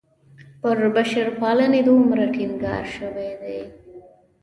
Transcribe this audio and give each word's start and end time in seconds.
پر 0.61 0.77
بشرپالنې 0.95 1.81
دومره 1.87 2.23
ټینګار 2.33 2.83
شوی 2.95 3.31
دی. 3.41 3.59